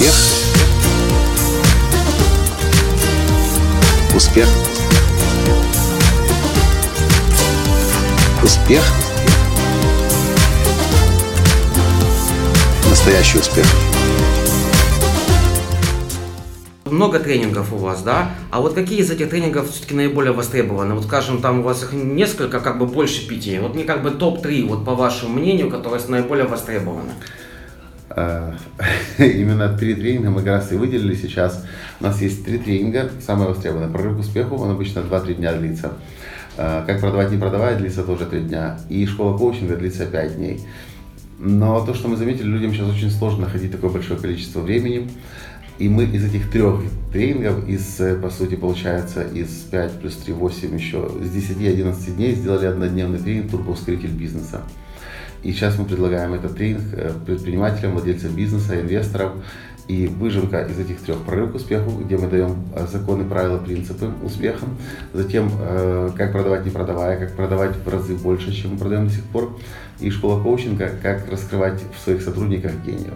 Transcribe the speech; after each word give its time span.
Успех. 0.00 0.14
Успех. 4.16 4.48
Успех. 8.42 8.82
Настоящий 12.88 13.40
успех. 13.40 13.66
Много 16.86 17.18
тренингов 17.18 17.70
у 17.74 17.76
вас, 17.76 18.00
да? 18.00 18.30
А 18.50 18.62
вот 18.62 18.72
какие 18.72 19.00
из 19.00 19.10
этих 19.10 19.28
тренингов 19.28 19.70
все-таки 19.70 19.94
наиболее 19.94 20.32
востребованы? 20.32 20.94
Вот, 20.94 21.04
скажем, 21.04 21.42
там 21.42 21.60
у 21.60 21.62
вас 21.62 21.82
их 21.82 21.92
несколько, 21.92 22.60
как 22.60 22.78
бы 22.78 22.86
больше 22.86 23.28
пяти. 23.28 23.58
Вот 23.58 23.74
не 23.74 23.84
как 23.84 24.02
бы 24.02 24.12
топ-3, 24.12 24.66
вот 24.66 24.82
по 24.86 24.94
вашему 24.94 25.34
мнению, 25.34 25.70
которые 25.70 26.02
наиболее 26.08 26.46
востребованы. 26.46 27.12
А, 28.10 28.56
именно 29.18 29.76
три 29.76 29.94
тренинга 29.94 30.30
мы 30.30 30.40
как 30.40 30.48
раз 30.48 30.72
и 30.72 30.76
выделили 30.76 31.14
сейчас. 31.14 31.64
У 32.00 32.04
нас 32.04 32.20
есть 32.20 32.44
три 32.44 32.58
тренинга, 32.58 33.10
самые 33.24 33.48
востребованные. 33.48 33.90
Прорыв 33.90 34.16
к 34.16 34.20
успеху, 34.20 34.56
он 34.56 34.70
обычно 34.70 35.00
2-3 35.00 35.34
дня 35.34 35.52
длится. 35.54 35.92
А, 36.56 36.84
как 36.86 37.00
продавать, 37.00 37.30
не 37.30 37.38
продавать, 37.38 37.78
длится 37.78 38.02
тоже 38.02 38.26
3 38.26 38.40
дня. 38.40 38.78
И 38.88 39.06
школа 39.06 39.38
коучинга 39.38 39.76
длится 39.76 40.06
5 40.06 40.36
дней. 40.36 40.60
Но 41.38 41.84
то, 41.86 41.94
что 41.94 42.08
мы 42.08 42.16
заметили, 42.16 42.46
людям 42.46 42.72
сейчас 42.72 42.88
очень 42.88 43.10
сложно 43.10 43.46
находить 43.46 43.72
такое 43.72 43.90
большое 43.90 44.18
количество 44.18 44.60
времени. 44.60 45.08
И 45.78 45.88
мы 45.88 46.04
из 46.04 46.22
этих 46.22 46.50
трех 46.50 46.82
тренингов, 47.10 47.66
из, 47.66 48.02
по 48.20 48.28
сути, 48.28 48.54
получается, 48.54 49.22
из 49.22 49.48
5 49.70 50.00
плюс 50.00 50.16
3, 50.16 50.34
8 50.34 50.74
еще, 50.74 51.08
с 51.08 51.34
10-11 51.34 52.16
дней 52.16 52.34
сделали 52.34 52.66
однодневный 52.66 53.18
тренинг 53.18 53.50
«Турбоускоритель 53.50 54.10
бизнеса». 54.10 54.60
И 55.42 55.52
сейчас 55.52 55.78
мы 55.78 55.84
предлагаем 55.84 56.34
этот 56.34 56.56
тренинг 56.56 56.82
э, 56.92 57.12
предпринимателям, 57.24 57.92
владельцам 57.92 58.34
бизнеса, 58.34 58.80
инвесторов. 58.80 59.32
И 59.88 60.06
выжимка 60.06 60.62
из 60.62 60.78
этих 60.78 61.00
трех 61.00 61.18
прорыв 61.22 61.52
к 61.52 61.54
успеху, 61.56 61.90
где 61.90 62.16
мы 62.16 62.28
даем 62.28 62.64
э, 62.76 62.86
законы, 62.86 63.24
правила, 63.24 63.58
принципы 63.58 64.10
успеха. 64.22 64.66
Затем, 65.12 65.50
э, 65.58 66.10
как 66.16 66.32
продавать 66.32 66.64
не 66.64 66.70
продавая, 66.70 67.18
как 67.18 67.34
продавать 67.34 67.76
в 67.76 67.88
разы 67.88 68.14
больше, 68.14 68.52
чем 68.52 68.72
мы 68.72 68.78
продаем 68.78 69.08
до 69.08 69.12
сих 69.12 69.24
пор. 69.24 69.58
И 69.98 70.10
школа 70.10 70.40
коучинга, 70.42 70.90
как 71.02 71.28
раскрывать 71.30 71.82
в 71.96 72.04
своих 72.04 72.22
сотрудниках 72.22 72.72
гениев. 72.84 73.14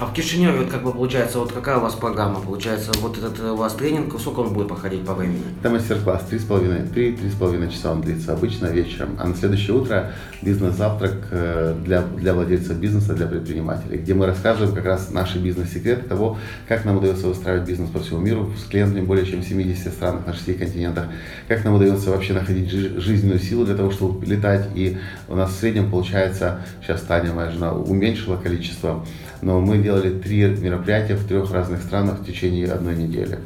А 0.00 0.06
в 0.06 0.12
Кишиневе, 0.12 0.58
вот 0.58 0.70
как 0.70 0.84
бы 0.84 0.92
получается, 0.92 1.40
вот 1.40 1.50
какая 1.50 1.78
у 1.78 1.80
вас 1.80 1.96
программа? 1.96 2.40
Получается, 2.40 2.92
вот 3.00 3.18
этот 3.18 3.40
у 3.40 3.56
вас 3.56 3.74
тренинг, 3.74 4.14
сколько 4.20 4.40
он 4.40 4.52
будет 4.52 4.68
проходить 4.68 5.04
по 5.04 5.12
времени? 5.12 5.42
Это 5.60 5.70
мастер-класс, 5.70 6.22
3,5, 6.30 6.94
3-3,5 6.94 7.72
часа 7.72 7.90
он 7.90 8.02
длится, 8.02 8.32
обычно 8.32 8.66
вечером. 8.66 9.16
А 9.18 9.26
на 9.26 9.34
следующее 9.34 9.76
утро 9.76 10.12
бизнес-завтрак 10.40 11.14
э, 11.32 11.74
для, 11.84 12.02
для 12.02 12.32
владельцев 12.32 12.76
бизнеса, 12.76 13.14
для 13.14 13.26
предпринимателей, 13.26 13.98
где 13.98 14.14
мы 14.14 14.26
рассказываем 14.26 14.72
как 14.72 14.84
раз 14.84 15.10
наши 15.10 15.40
бизнес-секреты 15.40 16.08
того, 16.08 16.38
как 16.68 16.84
нам 16.84 16.98
удается 16.98 17.26
выстраивать 17.26 17.66
бизнес 17.66 17.90
по 17.90 17.98
всему 17.98 18.20
миру 18.20 18.52
с 18.56 18.68
клиентами 18.68 19.04
более 19.04 19.26
чем 19.26 19.40
в 19.40 19.48
70 19.48 19.92
странах 19.92 20.24
на 20.28 20.32
6 20.32 20.58
континентах, 20.58 21.06
как 21.48 21.64
нам 21.64 21.74
удается 21.74 22.10
вообще 22.10 22.34
находить 22.34 22.70
жизненную 22.70 23.40
силу 23.40 23.64
для 23.64 23.74
того, 23.74 23.90
чтобы 23.90 24.24
летать. 24.26 24.68
И 24.76 24.96
у 25.26 25.34
нас 25.34 25.50
в 25.50 25.58
среднем 25.58 25.90
получается, 25.90 26.60
сейчас 26.82 27.02
Таня, 27.02 27.32
моя 27.32 27.50
жена, 27.50 27.72
уменьшила 27.72 28.36
количество 28.36 29.04
но 29.42 29.60
мы 29.60 29.78
делали 29.78 30.10
три 30.18 30.44
мероприятия 30.44 31.14
в 31.14 31.26
трех 31.26 31.52
разных 31.52 31.82
странах 31.82 32.20
в 32.20 32.24
течение 32.24 32.72
одной 32.72 32.96
недели. 32.96 33.38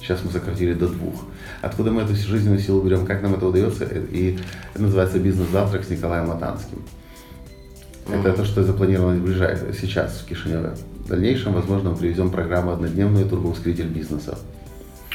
Сейчас 0.00 0.20
мы 0.24 0.30
сократили 0.30 0.74
до 0.74 0.88
двух. 0.88 1.24
Откуда 1.60 1.90
мы 1.90 2.02
эту 2.02 2.14
жизненную 2.14 2.60
силу 2.60 2.82
берем, 2.82 3.04
как 3.04 3.22
нам 3.22 3.34
это 3.34 3.46
удается, 3.46 3.84
и 3.84 4.38
это 4.72 4.82
называется 4.82 5.18
«Бизнес-завтрак» 5.18 5.84
с 5.84 5.90
Николаем 5.90 6.28
Матанским. 6.28 6.82
Это 8.10 8.32
то, 8.32 8.44
что 8.44 8.62
запланировано 8.62 9.20
ближайшее, 9.20 9.74
сейчас 9.74 10.20
в 10.20 10.26
Кишиневе. 10.26 10.72
В 11.04 11.08
дальнейшем, 11.08 11.52
возможно, 11.52 11.90
мы 11.90 11.96
привезем 11.96 12.30
программу 12.30 12.72
«Однодневный 12.72 13.24
турбоускоритель 13.24 13.88
бизнеса». 13.88 14.38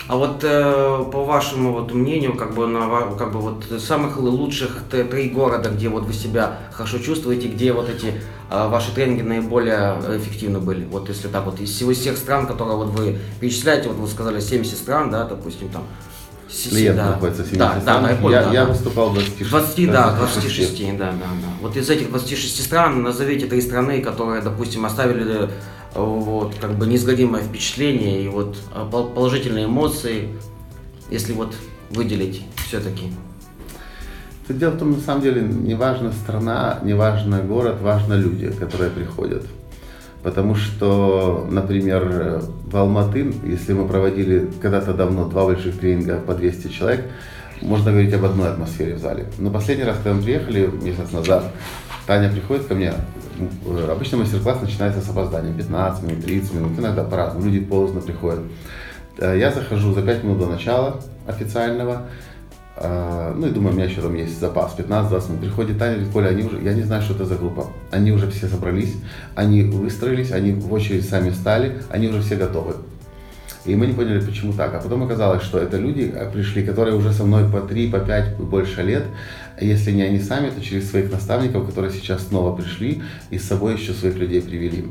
А 0.08 0.18
вот 0.18 0.44
э, 0.44 1.06
по 1.12 1.24
вашему 1.24 1.72
вот 1.72 1.94
мнению, 1.94 2.36
как 2.36 2.54
бы 2.56 2.68
на 2.68 3.16
как 3.18 3.32
бы 3.32 3.40
вот 3.40 3.64
самых 3.80 4.18
лучших 4.18 4.84
три 4.90 5.30
города, 5.30 5.70
где 5.70 5.88
вот 5.88 6.04
вы 6.04 6.14
себя 6.14 6.60
хорошо 6.72 7.00
чувствуете, 7.00 7.48
где 7.48 7.72
вот 7.72 7.90
эти 7.90 8.22
э, 8.50 8.68
ваши 8.68 8.94
тренинги 8.94 9.22
наиболее 9.22 9.98
эффективны 10.18 10.60
были? 10.60 10.86
Вот 10.86 11.08
если 11.08 11.30
так 11.30 11.46
вот 11.46 11.62
из 11.62 11.70
всего 11.70 11.94
всех 11.94 12.18
стран, 12.18 12.48
которые 12.48 12.76
вот 12.76 12.88
вы 12.88 13.18
перечисляете, 13.40 13.88
вот 13.88 13.98
вы 13.98 14.08
сказали 14.08 14.42
70 14.42 14.78
стран, 14.78 15.10
да, 15.10 15.26
допустим 15.26 15.70
там. 15.70 15.84
Клиент 16.70 16.98
да. 16.98 17.06
находится 17.08 17.44
в 17.44 17.48
70 17.48 17.60
да, 17.60 17.82
стран. 17.82 18.04
Да, 18.04 18.30
я, 18.30 18.44
да, 18.44 18.52
я 18.52 18.66
выступал 18.66 19.10
в 19.10 19.14
26. 19.16 19.50
20, 19.50 19.92
да, 19.92 20.16
26, 20.16 20.98
да, 20.98 21.06
да, 21.06 21.12
да. 21.12 21.28
Вот 21.62 21.76
из 21.76 21.90
этих 21.90 22.10
26 22.10 22.64
стран 22.64 23.02
назовите 23.02 23.48
три 23.48 23.60
страны, 23.60 24.02
которые, 24.02 24.44
допустим, 24.44 24.86
оставили 24.86 25.50
вот, 25.96 26.56
как 26.60 26.78
бы 26.78 26.88
неизгладимое 26.88 27.42
впечатление 27.42 28.24
и 28.24 28.28
вот 28.28 28.58
а, 28.74 28.86
положительные 28.86 29.66
эмоции, 29.66 30.30
если 31.10 31.34
вот 31.34 31.54
выделить 31.92 32.44
все-таки. 32.68 33.12
Тут 34.48 34.58
дело 34.58 34.72
в 34.72 34.80
том, 34.80 34.92
на 34.92 35.00
самом 35.00 35.22
деле, 35.22 35.42
не 35.42 35.76
важна 35.76 36.12
страна, 36.12 36.80
не 36.84 36.94
важно 36.94 37.42
город, 37.42 37.82
важно 37.82 38.16
люди, 38.16 38.50
которые 38.52 38.90
приходят. 38.90 39.46
Потому 40.22 40.56
что, 40.56 41.48
например, 41.50 42.42
в 42.66 42.76
Алматы, 42.76 43.34
если 43.46 43.74
мы 43.74 43.88
проводили 43.88 44.50
когда-то 44.62 44.94
давно 44.94 45.26
два 45.28 45.46
больших 45.46 45.80
тренинга 45.80 46.20
по 46.20 46.34
200 46.34 46.70
человек, 46.70 47.06
можно 47.62 47.92
говорить 47.92 48.14
об 48.14 48.26
одной 48.26 48.50
атмосфере 48.50 48.96
в 48.96 49.00
зале. 49.00 49.28
Но 49.38 49.50
последний 49.50 49.86
раз, 49.86 49.98
когда 49.98 50.14
мы 50.14 50.24
приехали 50.24 50.70
месяц 50.82 51.12
назад, 51.12 51.52
Таня 52.06 52.30
приходит 52.30 52.68
ко 52.68 52.76
мне, 52.76 52.94
обычно 53.90 54.18
мастер-класс 54.18 54.62
начинается 54.62 55.02
с 55.02 55.10
опозданием, 55.10 55.56
15 55.56 56.04
минут, 56.04 56.26
30 56.26 56.54
минут, 56.54 56.80
иногда 56.80 57.04
по-разному, 57.04 57.46
люди 57.46 57.60
поздно 57.60 58.02
приходят. 58.02 58.42
Э, 59.18 59.38
я 59.38 59.52
захожу 59.52 59.94
за 59.94 60.02
5 60.02 60.24
минут 60.24 60.40
до 60.40 60.48
начала 60.48 61.02
официального, 61.28 62.04
э, 62.78 63.34
ну 63.36 63.48
и 63.48 63.52
думаю, 63.52 63.74
у 63.74 63.76
меня 63.76 63.86
еще 63.86 64.02
там 64.02 64.16
есть 64.16 64.40
запас, 64.40 64.76
15-20 64.78 65.30
минут. 65.30 65.42
Приходит 65.42 65.80
Таня, 65.80 65.96
говорит, 65.96 66.14
Коля, 66.14 66.28
они 66.28 66.44
уже, 66.44 66.62
я 66.62 66.74
не 66.74 66.84
знаю, 66.84 67.02
что 67.02 67.14
это 67.14 67.26
за 67.26 67.36
группа. 67.36 67.68
Они 67.92 68.12
уже 68.12 68.30
все 68.30 68.48
собрались, 68.48 68.96
они 69.36 69.64
выстроились, 69.64 70.32
они 70.32 70.54
в 70.54 70.72
очередь 70.72 71.08
сами 71.08 71.32
стали, 71.32 71.80
они 71.90 72.08
уже 72.08 72.22
все 72.22 72.36
готовы. 72.36 72.76
И 73.66 73.76
мы 73.76 73.88
не 73.88 73.94
поняли, 73.94 74.20
почему 74.20 74.52
так. 74.54 74.74
А 74.74 74.80
потом 74.80 75.04
оказалось, 75.04 75.44
что 75.44 75.58
это 75.58 75.78
люди 75.78 76.14
пришли, 76.34 76.66
которые 76.66 76.96
уже 76.96 77.14
со 77.14 77.24
мной 77.24 77.50
по 77.50 77.62
3, 77.62 77.92
по 77.92 78.00
5, 78.00 78.36
больше 78.38 78.84
лет. 78.84 79.04
Если 79.64 79.92
не 79.92 80.04
они 80.04 80.20
сами, 80.20 80.50
то 80.50 80.62
через 80.62 80.90
своих 80.90 81.12
наставников, 81.12 81.68
которые 81.68 81.92
сейчас 81.94 82.28
снова 82.28 82.56
пришли 82.56 83.02
и 83.30 83.38
с 83.38 83.48
собой 83.48 83.76
еще 83.76 83.94
своих 83.94 84.18
людей 84.18 84.42
привели. 84.42 84.86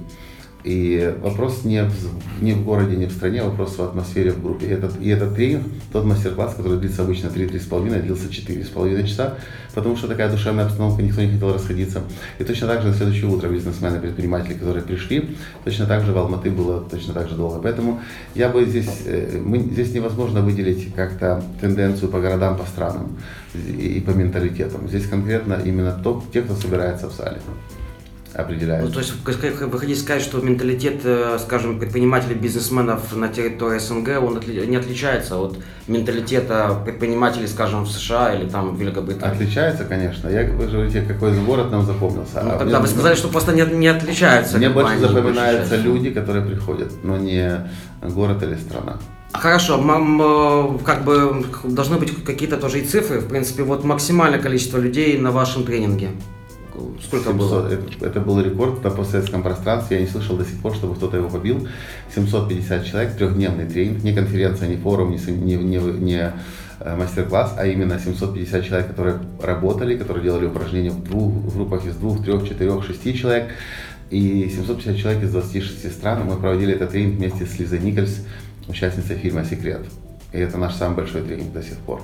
И 0.65 1.13
вопрос 1.23 1.65
не 1.65 1.83
в, 1.83 2.43
не 2.43 2.53
в 2.53 2.65
городе, 2.65 2.97
не 2.97 3.07
в 3.07 3.13
стране, 3.13 3.41
а 3.41 3.47
вопрос 3.47 3.79
в 3.79 3.83
атмосфере 3.83 4.31
в 4.31 4.43
группе. 4.43 4.67
И 4.67 4.71
этот, 4.71 5.01
и 5.01 5.09
этот 5.09 5.35
тренинг, 5.35 5.65
тот 5.93 6.05
мастер-класс, 6.05 6.55
который 6.55 6.79
длится 6.79 7.03
обычно 7.03 7.29
3-3,5, 7.29 8.03
длился 8.03 8.29
4,5 8.29 9.07
часа, 9.07 9.39
потому 9.75 9.97
что 9.97 10.07
такая 10.07 10.31
душевная 10.31 10.67
обстановка, 10.67 11.03
никто 11.03 11.21
не 11.21 11.33
хотел 11.33 11.53
расходиться. 11.53 12.03
И 12.39 12.45
точно 12.45 12.69
так 12.69 12.83
же 12.83 12.89
на 12.89 12.95
следующее 12.95 13.29
утро 13.29 13.49
бизнесмены, 13.49 13.99
предприниматели, 13.99 14.55
которые 14.55 14.85
пришли, 14.85 15.37
точно 15.65 15.87
так 15.87 16.05
же 16.05 16.13
в 16.13 16.19
Алматы 16.19 16.51
было 16.51 16.81
точно 16.81 17.13
так 17.13 17.29
же 17.29 17.35
долго. 17.35 17.61
Поэтому 17.61 18.01
я 18.37 18.49
бы 18.49 18.65
здесь, 18.65 19.03
э, 19.05 19.41
мы, 19.45 19.59
здесь 19.59 19.93
невозможно 19.93 20.43
выделить 20.43 20.95
как-то 20.95 21.43
тенденцию 21.61 22.09
по 22.09 22.21
городам, 22.21 22.57
по 22.57 22.65
странам 22.65 23.17
и, 23.55 23.99
и 23.99 24.01
по 24.01 24.11
менталитетам. 24.11 24.87
Здесь 24.87 25.09
конкретно 25.09 25.59
именно 25.65 25.93
то, 25.93 26.23
те, 26.33 26.43
кто 26.43 26.55
собирается 26.55 27.09
в 27.09 27.15
зале 27.15 27.39
определяет. 28.35 28.85
Ну, 28.85 28.91
то 28.91 29.01
есть 29.01 29.13
вы 29.25 29.79
хотите 29.79 30.01
сказать, 30.01 30.23
что 30.23 30.41
менталитет, 30.41 31.01
э, 31.05 31.39
скажем, 31.41 31.79
предпринимателей, 31.79 32.35
бизнесменов 32.35 33.15
на 33.15 33.29
территории 33.29 33.79
СНГ, 33.79 34.23
он 34.23 34.41
не 34.47 34.77
отличается 34.77 35.39
от 35.39 35.59
менталитета 35.87 36.81
предпринимателей, 36.85 37.47
скажем, 37.47 37.85
в 37.85 37.91
США 37.91 38.35
или 38.35 38.49
там 38.49 38.77
в 38.77 38.81
Великобритании? 38.81 39.35
Отличается, 39.35 39.85
конечно. 39.85 40.29
Я, 40.29 40.51
вы 40.53 40.65
же 40.65 40.73
говорите, 40.73 41.03
какой 41.03 41.39
город 41.41 41.71
нам 41.71 41.85
запомнился. 41.85 42.43
Ну, 42.43 42.51
а 42.51 42.59
тогда 42.59 42.79
мне, 42.79 42.87
вы 42.87 42.89
сказали, 42.89 43.15
что 43.15 43.29
просто 43.29 43.53
не, 43.53 43.63
не 43.63 43.89
отличается. 43.89 44.59
Мне 44.59 44.71
больше 44.71 44.99
запоминаются 44.99 45.77
люди, 45.77 46.11
которые 46.11 46.45
приходят, 46.45 46.93
но 47.03 47.17
не 47.17 47.67
город 48.03 48.43
или 48.43 48.55
страна. 48.55 48.99
Хорошо, 49.33 49.79
мам, 49.79 50.79
как 50.85 51.05
бы 51.05 51.45
должны 51.65 51.97
быть 51.97 52.23
какие-то 52.25 52.59
тоже 52.59 52.81
и 52.81 52.85
цифры. 52.85 53.21
В 53.21 53.29
принципе, 53.29 53.63
вот 53.63 53.83
максимальное 53.83 54.39
количество 54.39 54.79
людей 54.79 55.19
на 55.19 55.31
вашем 55.31 55.65
тренинге. 55.65 56.11
Сколько 56.75 57.31
700, 57.31 57.37
было? 57.37 57.69
Это, 57.69 58.07
это 58.07 58.21
был 58.21 58.41
рекорд 58.41 58.83
на 58.83 58.91
постсоветском 58.91 59.43
пространстве. 59.43 59.99
Я 59.99 60.03
не 60.03 60.09
слышал 60.09 60.37
до 60.37 60.45
сих 60.45 60.61
пор, 60.61 60.75
чтобы 60.75 60.95
кто-то 60.95 61.17
его 61.17 61.29
побил. 61.29 61.69
750 62.15 62.87
человек, 62.87 63.17
трехдневный 63.17 63.67
тренинг, 63.67 64.03
не 64.03 64.13
конференция, 64.13 64.69
не 64.69 64.77
форум, 64.77 65.11
не, 65.11 65.19
не, 65.33 65.57
не, 65.57 65.79
не 65.79 66.33
э, 66.81 66.97
мастер-класс, 66.97 67.55
а 67.59 67.67
именно 67.67 67.99
750 67.99 68.65
человек, 68.65 68.89
которые 68.89 69.19
работали, 69.43 69.97
которые 69.97 70.25
делали 70.25 70.47
упражнения 70.47 70.91
в 70.91 71.05
двух 71.05 71.55
группах 71.55 71.85
из 71.87 71.97
двух, 71.97 72.25
трех, 72.25 72.49
четырех, 72.49 72.85
шести 72.85 73.15
человек. 73.17 73.51
И 74.11 74.49
750 74.49 74.97
человек 74.97 75.23
из 75.25 75.33
26 75.33 75.93
стран. 75.93 76.25
Мы 76.27 76.37
проводили 76.37 76.75
этот 76.75 76.91
тренинг 76.91 77.19
вместе 77.19 77.47
с 77.47 77.59
Лизой 77.59 77.81
Никольс, 77.81 78.25
участницей 78.69 79.17
фильма 79.17 79.45
«Секрет». 79.45 79.87
И 80.33 80.39
это 80.39 80.57
наш 80.57 80.75
самый 80.75 80.97
большой 80.97 81.23
тренинг 81.23 81.53
до 81.53 81.63
сих 81.63 81.77
пор. 81.79 82.03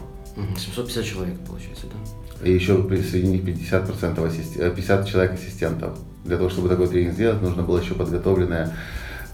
750 0.57 1.05
человек, 1.05 1.39
получается, 1.47 1.87
да? 1.87 2.28
И 2.43 2.53
еще 2.53 2.87
среди 3.11 3.27
них 3.27 3.43
50%, 3.43 4.27
ассист... 4.27 4.55
50 4.55 5.09
человек 5.09 5.35
ассистентов. 5.35 5.99
Для 6.25 6.37
того, 6.37 6.51
чтобы 6.51 6.69
такой 6.69 6.89
тренинг 6.89 7.15
сделать, 7.15 7.43
нужно 7.43 7.63
было 7.63 7.81
еще 7.81 7.95
подготовленное 7.95 8.73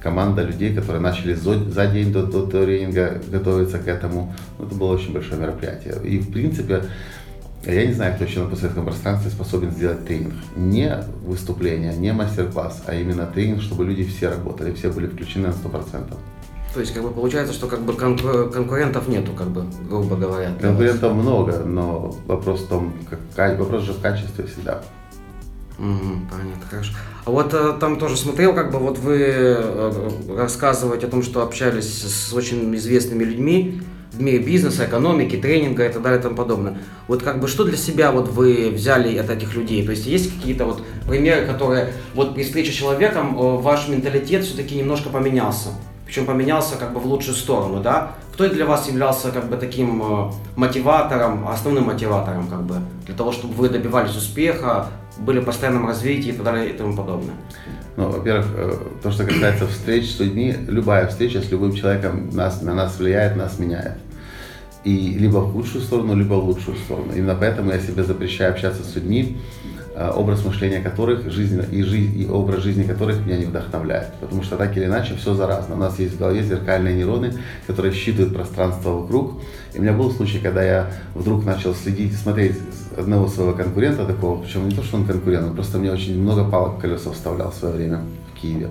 команда 0.02 0.42
людей, 0.42 0.74
которые 0.74 1.00
начали 1.00 1.34
за 1.34 1.86
день 1.86 2.12
до, 2.12 2.24
до 2.26 2.46
тренинга 2.46 3.20
готовиться 3.28 3.78
к 3.78 3.88
этому. 3.88 4.34
Ну, 4.58 4.66
это 4.66 4.74
было 4.74 4.92
очень 4.92 5.12
большое 5.12 5.40
мероприятие. 5.40 5.94
И, 6.04 6.18
в 6.18 6.30
принципе, 6.30 6.84
я 7.66 7.86
не 7.86 7.94
знаю, 7.94 8.14
кто 8.14 8.24
еще 8.24 8.40
на 8.40 8.50
постсоветском 8.50 8.84
пространстве 8.84 9.30
способен 9.30 9.70
сделать 9.70 10.04
тренинг. 10.04 10.34
Не 10.56 10.98
выступление, 11.24 11.96
не 11.96 12.12
мастер-класс, 12.12 12.84
а 12.86 12.94
именно 12.94 13.26
тренинг, 13.26 13.62
чтобы 13.62 13.86
люди 13.86 14.04
все 14.04 14.28
работали, 14.28 14.74
все 14.74 14.92
были 14.92 15.06
включены 15.06 15.48
на 15.48 15.52
100%. 15.52 16.14
То 16.74 16.80
есть, 16.80 16.92
как 16.92 17.04
бы 17.04 17.10
получается, 17.10 17.54
что 17.54 17.68
как 17.68 17.82
бы 17.82 17.92
конку- 17.92 18.50
конкурентов 18.50 19.06
нету, 19.06 19.30
как 19.32 19.46
бы, 19.46 19.64
грубо 19.88 20.16
говоря. 20.16 20.48
для 20.48 20.70
вас. 20.70 20.78
Конкурентов 20.78 21.12
много, 21.14 21.58
но 21.64 22.16
вопрос 22.26 22.62
в 22.62 22.68
том, 22.68 22.92
как, 23.36 23.58
вопрос 23.58 23.84
же 23.84 23.92
в 23.92 24.00
качестве 24.00 24.44
всегда. 24.46 24.82
Мгм, 25.78 26.28
понятно, 26.30 26.66
хорошо. 26.68 26.92
А 27.24 27.30
вот 27.30 27.54
э, 27.54 27.74
там 27.78 27.98
тоже 27.98 28.16
смотрел, 28.16 28.54
как 28.54 28.72
бы 28.72 28.78
вот 28.78 28.98
вы 28.98 29.18
э, 29.20 30.10
рассказываете 30.36 31.06
о 31.06 31.10
том, 31.10 31.22
что 31.22 31.42
общались 31.42 32.02
с 32.02 32.32
очень 32.32 32.74
известными 32.76 33.24
людьми 33.24 33.82
в 34.12 34.20
мире 34.20 34.38
бизнеса, 34.38 34.84
экономики, 34.84 35.36
тренинга 35.36 35.86
и 35.86 35.92
так 35.92 36.02
далее 36.02 36.20
и 36.20 36.22
тому 36.22 36.36
подобное. 36.36 36.78
Вот 37.08 37.22
как 37.22 37.40
бы 37.40 37.48
что 37.48 37.64
для 37.64 37.76
себя 37.76 38.12
вот 38.12 38.28
вы 38.28 38.70
взяли 38.70 39.16
от 39.16 39.30
этих 39.30 39.54
людей? 39.54 39.84
То 39.84 39.90
есть 39.90 40.06
есть 40.06 40.32
какие-то 40.34 40.64
вот 40.64 40.84
примеры, 41.08 41.46
которые 41.46 41.92
вот 42.14 42.34
при 42.34 42.44
встрече 42.44 42.72
с 42.72 42.74
человеком 42.74 43.36
э, 43.36 43.56
ваш 43.60 43.88
менталитет 43.88 44.44
все-таки 44.44 44.76
немножко 44.76 45.08
поменялся? 45.08 45.70
Причем 46.06 46.26
поменялся 46.26 46.76
как 46.76 46.92
бы 46.92 47.00
в 47.00 47.06
лучшую 47.06 47.34
сторону, 47.34 47.80
да? 47.80 48.12
Кто 48.32 48.48
для 48.48 48.66
вас 48.66 48.88
являлся 48.88 49.30
как 49.30 49.48
бы 49.48 49.56
таким 49.56 50.02
э, 50.02 50.30
мотиватором, 50.56 51.48
основным 51.48 51.84
мотиватором 51.84 52.48
как 52.48 52.62
бы 52.64 52.76
для 53.06 53.14
того, 53.14 53.32
чтобы 53.32 53.54
вы 53.54 53.68
добивались 53.68 54.16
успеха, 54.16 54.88
были 55.18 55.40
в 55.40 55.44
постоянном 55.44 55.86
развитии 55.86 56.30
и 56.30 56.32
так 56.32 56.44
далее 56.44 56.70
и 56.70 56.72
тому 56.72 56.96
подобное? 56.96 57.34
Ну, 57.96 58.10
во-первых, 58.10 58.46
э, 58.56 58.76
то, 59.02 59.10
что 59.12 59.24
касается 59.24 59.66
встреч 59.66 60.10
с 60.10 60.20
людьми, 60.20 60.54
любая 60.66 61.06
встреча 61.06 61.40
с 61.40 61.50
любым 61.50 61.74
человеком 61.74 62.30
нас, 62.32 62.60
на 62.60 62.74
нас 62.74 62.98
влияет, 62.98 63.36
нас 63.36 63.58
меняет. 63.58 63.98
И 64.82 65.16
либо 65.18 65.38
в 65.38 65.52
худшую 65.52 65.82
сторону, 65.82 66.14
либо 66.14 66.34
в 66.34 66.44
лучшую 66.44 66.76
сторону. 66.76 67.12
Именно 67.14 67.36
поэтому 67.36 67.70
я 67.70 67.78
себе 67.78 68.02
запрещаю 68.02 68.52
общаться 68.52 68.82
с 68.82 68.94
людьми, 68.96 69.38
образ 69.96 70.44
мышления 70.44 70.80
которых 70.80 71.30
жизнь, 71.30 71.62
и, 71.70 71.82
жизнь, 71.82 72.20
и 72.20 72.26
образ 72.28 72.62
жизни 72.62 72.82
которых 72.82 73.24
меня 73.24 73.38
не 73.38 73.44
вдохновляет. 73.44 74.14
Потому 74.20 74.42
что 74.42 74.56
так 74.56 74.76
или 74.76 74.86
иначе 74.86 75.14
все 75.14 75.34
заразно. 75.34 75.76
У 75.76 75.78
нас 75.78 75.98
есть 75.98 76.14
в 76.14 76.18
голове 76.18 76.42
зеркальные 76.42 76.94
нейроны, 76.94 77.34
которые 77.66 77.94
считывают 77.94 78.34
пространство 78.34 78.90
вокруг. 78.90 79.40
И 79.72 79.78
у 79.78 79.82
меня 79.82 79.92
был 79.92 80.10
случай, 80.10 80.38
когда 80.38 80.62
я 80.62 80.90
вдруг 81.14 81.44
начал 81.44 81.74
следить, 81.74 82.16
смотреть 82.16 82.56
одного 82.96 83.28
своего 83.28 83.52
конкурента 83.52 84.04
такого, 84.04 84.42
причем 84.42 84.68
не 84.68 84.74
то, 84.74 84.82
что 84.82 84.96
он 84.96 85.04
конкурент, 85.04 85.48
он 85.48 85.54
просто 85.54 85.78
мне 85.78 85.92
очень 85.92 86.20
много 86.20 86.44
палок 86.44 86.78
в 86.78 86.80
колеса 86.80 87.10
вставлял 87.12 87.50
в 87.50 87.54
свое 87.54 87.74
время 87.74 88.00
в 88.32 88.40
Киеве. 88.40 88.70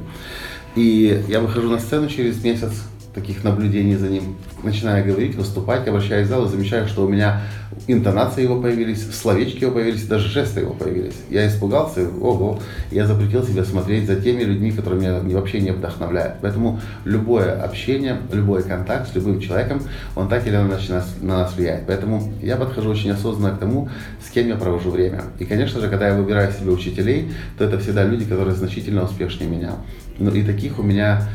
И 0.76 1.24
я 1.28 1.40
выхожу 1.40 1.70
на 1.70 1.80
сцену 1.80 2.08
через 2.08 2.44
месяц, 2.44 2.72
таких 3.14 3.44
наблюдений 3.44 3.96
за 3.96 4.08
ним, 4.08 4.36
начинаю 4.64 5.06
говорить, 5.06 5.36
выступать, 5.36 5.88
обращаюсь 5.88 6.28
в 6.28 6.30
зал 6.30 6.48
замечаю, 6.48 6.88
что 6.88 7.06
у 7.06 7.10
меня 7.10 7.42
интонации 7.88 8.44
его 8.44 8.62
появились, 8.62 9.08
словечки 9.16 9.64
его 9.64 9.74
появились, 9.74 10.08
даже 10.08 10.28
жесты 10.28 10.62
его 10.62 10.74
появились. 10.74 11.16
Я 11.30 11.48
испугался, 11.48 12.08
ого, 12.22 12.60
я 12.92 13.06
запретил 13.06 13.44
себе 13.44 13.64
смотреть 13.64 14.08
за 14.08 14.16
теми 14.16 14.44
людьми, 14.44 14.72
которые 14.72 15.02
меня 15.02 15.38
вообще 15.38 15.60
не 15.60 15.72
вдохновляют. 15.72 16.36
Поэтому 16.42 16.80
любое 17.06 17.62
общение, 17.62 18.18
любой 18.32 18.64
контакт 18.64 19.12
с 19.12 19.16
любым 19.16 19.40
человеком, 19.40 19.82
он 20.16 20.28
так 20.28 20.48
или 20.48 20.56
иначе 20.56 21.02
на 21.22 21.40
нас 21.40 21.56
влияет. 21.56 21.86
Поэтому 21.86 22.34
я 22.42 22.56
подхожу 22.56 22.90
очень 22.90 23.12
осознанно 23.12 23.56
к 23.56 23.60
тому, 23.60 23.90
с 24.26 24.32
кем 24.32 24.48
я 24.48 24.56
провожу 24.56 24.90
время. 24.90 25.24
И, 25.40 25.46
конечно 25.46 25.80
же, 25.82 25.90
когда 25.90 26.10
я 26.10 26.16
выбираю 26.16 26.52
себе 26.52 26.72
учителей, 26.72 27.32
то 27.58 27.66
это 27.66 27.80
всегда 27.80 28.04
люди, 28.04 28.26
которые 28.26 28.56
значительно 28.56 29.04
успешнее 29.04 29.50
меня. 29.50 29.74
Ну 30.20 30.32
и 30.32 30.44
таких 30.44 30.80
у 30.80 30.84
меня 30.84 31.28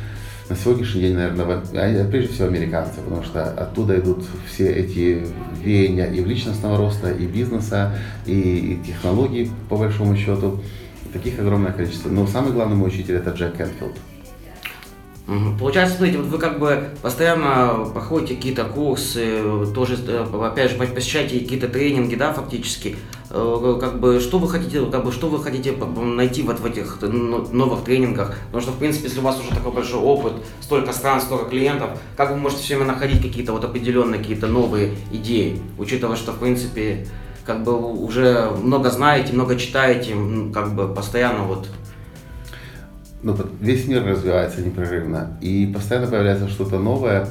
на 0.48 0.56
сегодняшний 0.56 1.02
день, 1.02 1.14
наверное, 1.14 1.62
а, 1.74 2.10
прежде 2.10 2.32
всего 2.32 2.48
американцы, 2.48 3.00
потому 3.00 3.22
что 3.22 3.44
оттуда 3.44 3.98
идут 3.98 4.24
все 4.46 4.70
эти 4.70 5.24
веяния 5.62 6.06
и 6.06 6.24
личностного 6.24 6.78
роста, 6.78 7.10
и 7.10 7.26
бизнеса, 7.26 7.94
и, 8.26 8.32
и 8.32 8.86
технологий, 8.86 9.50
по 9.68 9.76
большому 9.76 10.16
счету. 10.16 10.60
Таких 11.12 11.38
огромное 11.38 11.72
количество. 11.72 12.10
Но 12.10 12.26
самый 12.26 12.52
главный 12.52 12.76
мой 12.76 12.88
учитель 12.88 13.16
это 13.16 13.30
Джек 13.30 13.56
Кенфилд. 13.56 13.96
Мгм. 15.28 15.58
Получается, 15.58 15.96
смотрите, 15.96 16.18
вот 16.18 16.28
вы 16.28 16.38
как 16.38 16.58
бы 16.58 16.88
постоянно 17.02 17.84
проходите 17.92 18.34
какие-то 18.34 18.64
курсы, 18.64 19.66
тоже, 19.74 19.98
э, 20.06 20.24
опять 20.42 20.70
же, 20.70 20.78
посещаете 20.78 21.38
какие-то 21.38 21.68
тренинги, 21.68 22.14
да, 22.14 22.32
фактически. 22.32 22.96
Э, 23.30 23.76
Как 23.78 24.00
бы, 24.00 24.20
что 24.20 24.38
вы 24.38 24.48
хотите, 24.48 24.86
как 24.86 25.04
бы, 25.04 25.12
что 25.12 25.28
вы 25.28 25.42
хотите 25.42 25.72
найти 25.72 26.40
вот 26.42 26.60
в 26.60 26.64
этих 26.64 27.02
новых 27.02 27.84
тренингах? 27.84 28.38
Потому 28.46 28.62
что, 28.62 28.72
в 28.72 28.78
принципе, 28.78 29.08
если 29.08 29.20
у 29.20 29.22
вас 29.22 29.38
уже 29.38 29.50
такой 29.50 29.70
большой 29.70 30.00
опыт, 30.00 30.32
столько 30.62 30.94
стран, 30.94 31.20
столько 31.20 31.44
клиентов, 31.50 31.90
как 32.16 32.30
вы 32.30 32.38
можете 32.38 32.62
все 32.62 32.76
время 32.76 32.94
находить 32.94 33.20
какие-то 33.20 33.52
вот 33.52 33.62
определенные, 33.64 34.18
какие-то 34.18 34.46
новые 34.46 34.94
идеи, 35.12 35.60
учитывая, 35.76 36.16
что, 36.16 36.32
в 36.32 36.38
принципе, 36.38 37.06
как 37.44 37.64
бы 37.64 37.76
уже 37.76 38.50
много 38.62 38.88
знаете, 38.90 39.34
много 39.34 39.56
читаете, 39.56 40.14
как 40.54 40.74
бы 40.74 40.88
постоянно 40.88 41.44
вот 41.44 41.68
ну, 43.22 43.36
весь 43.60 43.86
мир 43.86 44.04
развивается 44.04 44.60
непрерывно, 44.62 45.38
и 45.40 45.70
постоянно 45.72 46.06
появляется 46.06 46.48
что-то 46.48 46.78
новое, 46.78 47.26